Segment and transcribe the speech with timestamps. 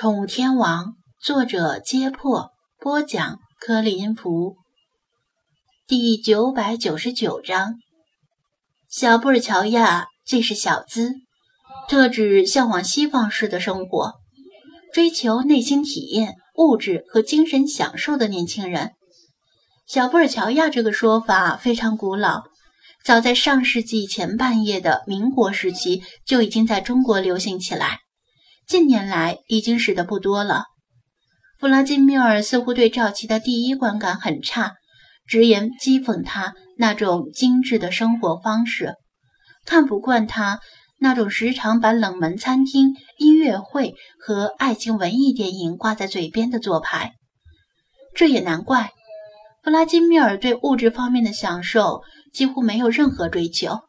[0.00, 4.56] 宠物天王，作者：揭破，播讲：柯林福。
[5.86, 7.74] 第九百九十九章，
[8.88, 11.16] 小布尔乔亚既是小资，
[11.86, 14.14] 特指向往西方式的生活，
[14.94, 18.92] 追求内心体验、物质和精神享受的年轻人。
[19.86, 22.44] 小布尔乔亚这个说法非常古老。
[23.04, 27.98] 早在上世纪前半叶的民国时期就已经在中国流行起来，
[28.70, 30.66] 近年来已经使得不多了。
[31.58, 34.74] 弗拉基米尔似乎对赵琦的第一观感很差，
[35.26, 38.94] 直言讥讽他那种精致的生活方式，
[39.64, 40.60] 看不惯他
[41.00, 47.14] 那种时常把冷门餐厅、音乐会和爱情文艺电影挂在嘴边的做派。
[48.14, 48.92] 这也难怪，
[49.64, 52.02] 弗拉基米尔对物质方面的享受。
[52.32, 53.80] 几乎没有任何追求，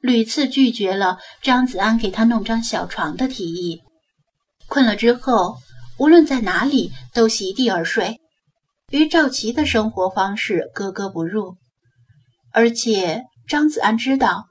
[0.00, 3.82] 屡次拒绝了张子安给他弄张小床的提议。
[4.72, 5.58] 困了之后，
[5.98, 8.18] 无论在哪里都席地而睡，
[8.90, 11.58] 与赵琪的生活方式格格不入。
[12.54, 14.46] 而且张子安知道，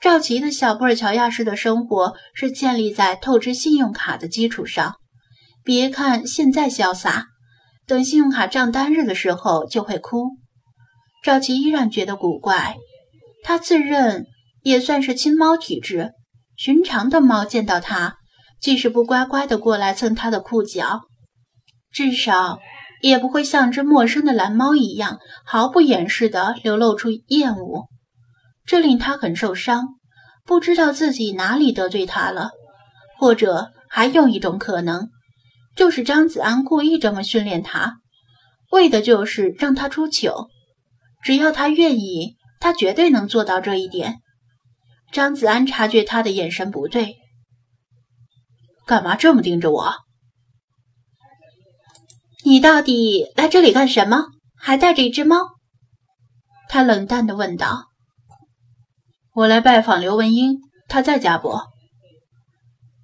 [0.00, 4.94] 赵琪的小布尔乔亚式的生活是建立在透支信用卡的基础上。
[5.64, 7.26] 别看现在潇洒，
[7.88, 10.28] 等信用卡账单日的时候就会哭。
[11.24, 12.76] 赵琪依然觉得古怪，
[13.42, 14.26] 他自认
[14.62, 16.12] 也算是亲猫体质，
[16.56, 18.18] 寻常的猫见到他，
[18.60, 21.00] 即使不乖乖的过来蹭他的裤脚，
[21.90, 22.58] 至少
[23.00, 27.86] 也不会像只陌生的蓝猫一样毫不掩饰的流露出厌恶，
[28.64, 29.88] 这令他很受伤，
[30.44, 32.50] 不知道自己哪里得罪他了，
[33.18, 35.08] 或者还有一种可能，
[35.74, 37.96] 就是张子安故意这么训练他，
[38.70, 40.48] 为的就是让他出糗。
[41.22, 44.16] 只要他愿意，他绝对能做到这一点。
[45.12, 47.16] 张子安察觉他的眼神不对，
[48.90, 49.94] 干嘛这么盯着我？
[52.44, 54.26] 你到底来这里干什么？
[54.58, 55.36] 还带着一只猫？
[56.68, 57.84] 他冷淡的问道。
[59.32, 61.56] 我来拜访刘文英，他在家不？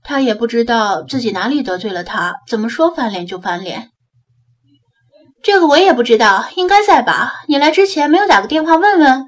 [0.02, 3.90] 他也不知道自己哪里得罪了他，怎么说翻脸就翻脸。
[5.40, 7.44] 这个我也不知道，应该在吧？
[7.46, 9.24] 你来之前没有打个电话问问？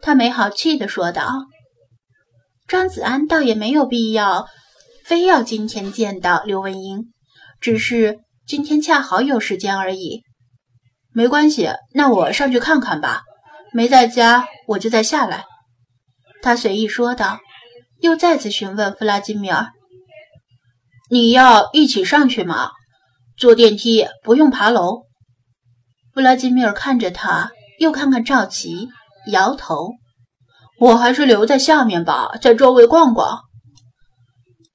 [0.00, 1.30] 他没好气地说道。
[2.66, 4.46] 张子安倒也没有必要，
[5.06, 7.12] 非要今天见到刘文英，
[7.60, 10.24] 只是今天恰好有时间而已。
[11.12, 13.22] 没关系，那我上去看看吧。
[13.72, 15.44] 没在家，我就再下来。
[16.42, 17.38] 他随意说道，
[18.00, 19.68] 又再次询问弗拉基米尔
[21.08, 22.72] ：“你要一起上去吗？”
[23.38, 25.02] 坐电梯不用爬楼。
[26.12, 28.88] 弗拉基米尔看着他，又看看赵琪，
[29.30, 29.92] 摇头
[30.80, 33.42] ：“我还是留在下面吧，在周围逛逛。”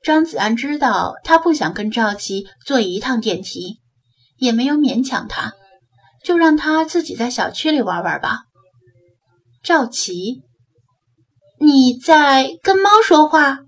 [0.04, 3.80] 张子安知道他不想跟赵琪坐一趟电梯，
[4.38, 5.54] 也没有勉强他，
[6.24, 8.46] 就让他自己在小区里玩玩吧。
[9.62, 10.42] 赵琪，
[11.60, 13.60] 你在跟猫说话？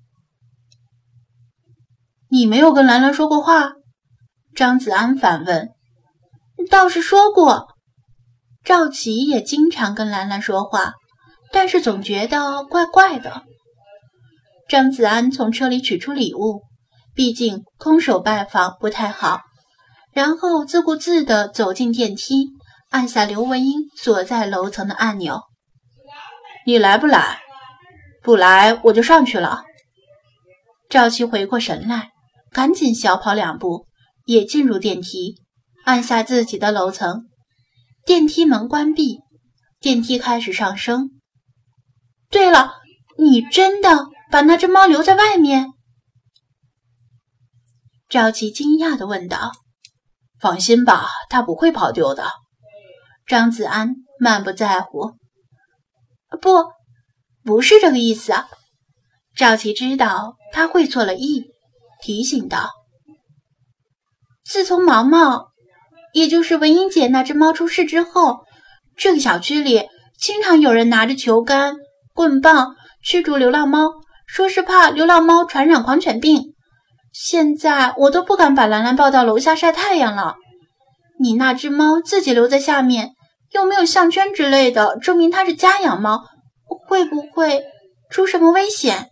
[2.30, 3.74] 你没有跟兰兰说过话？
[4.56, 5.70] 张子安反问
[6.72, 7.68] ：“倒是说过，
[8.64, 10.94] 赵琪也经常跟兰兰说话，
[11.52, 13.44] 但是总觉得怪怪的。”
[14.74, 16.64] 张子安从车里取出礼物，
[17.14, 19.42] 毕竟空手拜访不太好，
[20.14, 22.48] 然后自顾自地走进电梯，
[22.90, 25.44] 按下刘文英所在楼层的按钮
[26.66, 27.42] ：“你来不来？
[28.24, 29.62] 不来我就上去了。”
[30.90, 32.10] 赵琪回过神来，
[32.52, 33.86] 赶紧小跑两步。
[34.26, 35.36] 也进入电梯，
[35.84, 37.26] 按下自己的楼层，
[38.06, 39.20] 电梯门关闭，
[39.80, 41.12] 电梯开始上升。
[42.32, 42.78] 对了，
[43.20, 45.74] 你真的把那只猫留在外面？
[48.10, 49.52] 赵琪惊讶地问道。
[50.42, 52.32] 放心吧，它不会跑丢的。
[53.28, 55.12] 张子安满不在乎。
[56.42, 56.64] 不，
[57.44, 58.34] 不是这个意思。
[59.36, 61.52] 赵琪知道他会错了意，
[62.02, 62.72] 提醒道。
[64.44, 65.52] 自从毛毛，
[66.12, 68.40] 也就是文英姐那只猫出事之后，
[68.98, 69.88] 这个小区里
[70.18, 71.76] 经常有人拿着球杆、
[72.16, 73.92] 棍棒驱逐流浪猫，
[74.34, 76.56] 说是怕流浪猫传染狂犬病。
[77.12, 80.38] 现在我都不敢把兰兰抱到楼下晒太阳了。
[81.20, 83.12] 你那只猫自己留在下面，
[83.52, 86.24] 又没有项圈之类的证明它是家养猫，
[86.66, 87.64] 会不会
[88.10, 89.12] 出什么危险？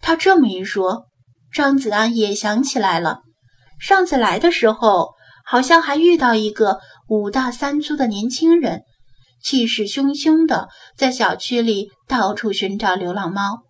[0.00, 1.06] 他这么一说，
[1.52, 3.22] 张子安也想起来了。
[3.80, 6.78] 上次来的时候，好像还遇到一个
[7.08, 8.84] 五大三粗的年轻人，
[9.42, 13.62] 气势汹汹的在小区里到处寻找流浪猫，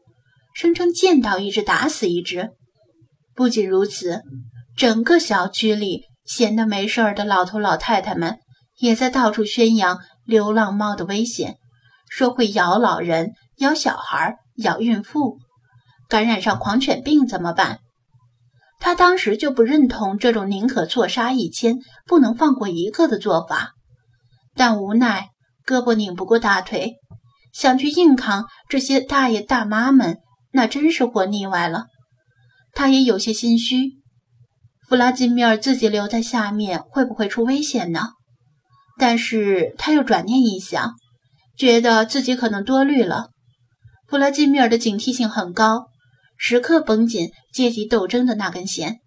[0.55, 2.51] 声称见到一只打死一只。
[3.35, 4.23] 不仅如此，
[4.77, 8.39] 整个小区里闲得没事儿的老头老太太们
[8.79, 11.57] 也在到处宣扬流浪猫的危险，
[12.09, 15.39] 说会咬老人、咬小孩、咬孕妇，
[16.09, 17.79] 感染上狂犬病怎么办？
[18.79, 23.73] 他当时就不认同这种宁可错杀一千，不能放过一个的做法，
[24.55, 25.29] 但无奈
[25.73, 26.97] 胳膊拧不过大腿，
[27.51, 30.19] 想去硬扛这些大爷大妈们，
[30.53, 31.87] 那真是活腻歪了。
[32.75, 33.93] 他也有些心虚，
[34.87, 38.11] 弗拉基米尔自己留在下面会不会出危险呢？
[38.99, 40.93] 但是他又转念一想，
[41.57, 43.31] 觉得自己可能多虑了。
[44.07, 45.87] 弗拉基米尔的警惕性很高。
[46.45, 48.99] 时刻绷紧阶级斗争的那根弦，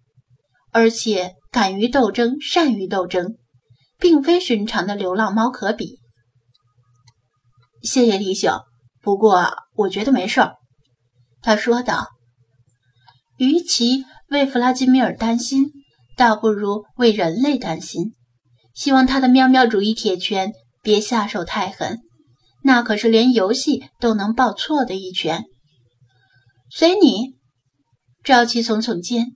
[0.72, 3.36] 而且敢于斗争、善于斗争，
[3.98, 5.98] 并非寻常的流浪猫可比。
[7.86, 8.50] 谢谢提醒，
[9.00, 10.56] 不过我觉得没事儿。”
[11.40, 12.08] 他说道。
[13.38, 15.70] 与其为弗拉基米尔担心，
[16.16, 18.14] 倒不如为人类担心。
[18.74, 20.52] 希望他的喵喵主义铁拳
[20.82, 22.00] 别下手太狠，
[22.62, 25.44] 那可是连游戏都能报错的一拳。
[26.70, 27.34] 随你，
[28.24, 29.32] 朝气耸耸间，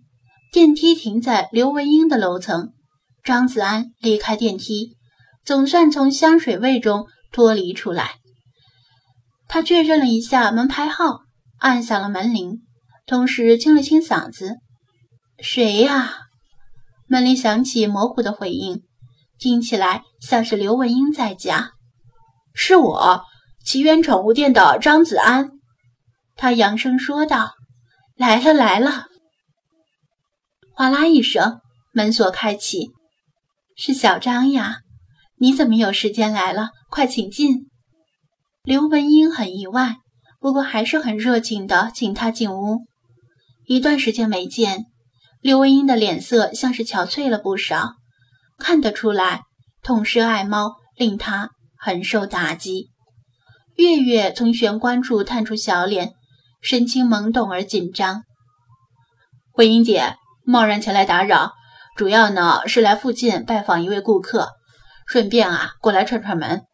[0.50, 2.72] 电梯停在刘文英的楼层。
[3.22, 4.96] 张子安离开电梯，
[5.44, 8.19] 总算从香水味中脱离出来。
[9.52, 11.22] 他确认了一下门牌号，
[11.58, 12.62] 按响了门铃，
[13.04, 14.58] 同时清了清嗓子
[15.42, 16.18] ：“谁呀？”
[17.08, 18.84] 门铃响起模糊的回应，
[19.40, 21.72] 听起来像是刘文英在家。
[22.54, 23.24] “是我，
[23.64, 25.50] 奇缘宠物店的张子安。”
[26.36, 27.50] 他扬声说道
[28.14, 29.06] ：“来了，来了！”
[30.74, 31.60] 哗啦一声，
[31.92, 32.92] 门锁开启。
[33.76, 34.82] 是小张呀，
[35.38, 36.70] 你怎么有时间来了？
[36.88, 37.68] 快请进。
[38.62, 39.96] 刘文英很意外，
[40.38, 42.86] 不过还是很热情的请他进屋。
[43.64, 44.84] 一段时间没见，
[45.40, 47.94] 刘文英的脸色像是憔悴了不少，
[48.58, 49.42] 看得出来，
[49.82, 52.90] 痛失爱猫令他很受打击。
[53.76, 56.12] 月月从玄关处探出小脸。
[56.62, 58.24] 神情懵懂而紧张，
[59.50, 61.52] 慧英姐贸然前来打扰，
[61.96, 64.50] 主要呢是来附近拜访一位顾客，
[65.06, 66.66] 顺便啊过来串串门。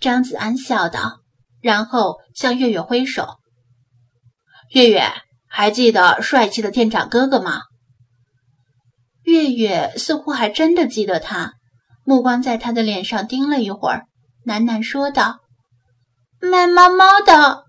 [0.00, 1.20] 张子安笑道，
[1.60, 3.38] 然后向月月挥手。
[4.70, 5.02] 月月
[5.48, 7.62] 还记得帅气的店长哥哥吗？
[9.22, 11.54] 月月似乎还真的记得他，
[12.04, 14.06] 目光在他的脸上盯了一会儿，
[14.46, 15.40] 喃喃说道
[16.40, 17.64] ：“卖猫猫的。”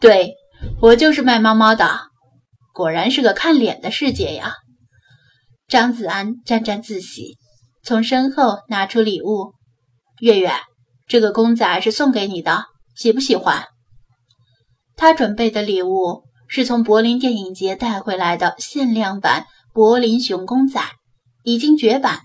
[0.00, 0.34] 对
[0.80, 2.00] 我就是卖猫猫的，
[2.74, 4.54] 果然是个看脸的世界呀！
[5.66, 7.38] 张子安沾沾自喜，
[7.82, 9.54] 从身后拿出礼物。
[10.20, 10.52] 月月，
[11.06, 12.64] 这个公仔是送给你的，
[12.94, 13.64] 喜不喜欢？
[14.96, 20.80] 他准备的礼物是从柏林电影节带回来的限量版柏林熊公仔，
[21.42, 22.20] 已经绝版。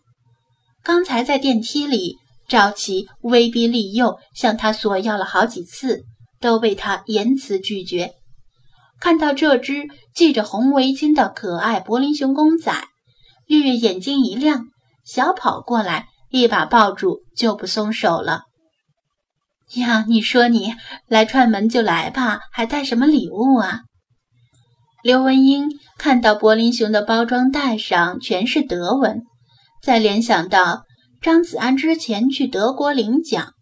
[0.83, 2.17] 刚才在电梯里，
[2.47, 6.03] 赵琪威逼利诱向他索要了好几次。
[6.41, 8.13] 都被他严词拒绝。
[9.01, 12.73] 看到这只系着红围巾的可爱柏林熊公仔，
[13.47, 14.67] 月月眼睛一亮，
[15.05, 18.43] 小跑过来，一把抱住，就不松手了。
[19.75, 20.73] 呀，你说你
[21.07, 23.81] 来串门就来吧，还带什么礼物啊？
[25.03, 29.21] 刘文英看到柏林熊的包装袋上全是德文，
[29.81, 30.83] 再联想到
[31.21, 33.53] 张子安之前去德国领奖。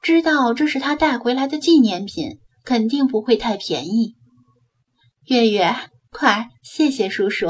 [0.00, 4.14] 知道这是他带回来的纪念品，肯定不会太便宜。
[5.26, 5.74] 月月，
[6.10, 7.48] 快谢谢叔叔。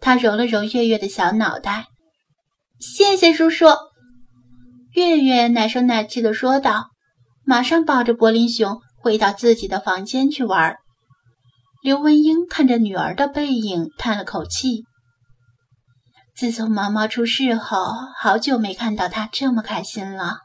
[0.00, 1.86] 他揉了揉月月的小脑袋，
[2.80, 3.66] 谢谢叔叔。
[4.96, 6.86] 月月奶声奶气的说道，
[7.44, 10.74] 马上抱着柏林熊回到自己的房间去玩。
[11.82, 14.84] 刘文英看着女儿的背影，叹了口气。
[16.34, 20.38] 自从毛毛出事后，好久没看到她这么开心了。